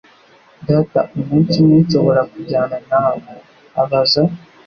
Data, 0.67 0.99
umunsi 1.19 1.53
umwe 1.61 1.77
nshobora 1.85 2.21
kujyana 2.31 2.77
nawe?" 2.89 3.19
abaza. 3.81 4.21